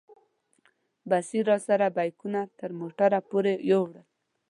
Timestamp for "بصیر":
1.09-1.43